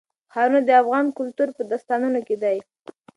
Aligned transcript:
ښارونه 0.31 0.59
د 0.65 0.69
افغان 0.81 1.05
کلتور 1.17 1.47
په 1.57 1.61
داستانونو 1.71 2.19
کې 2.27 2.35
دي. 2.43 2.57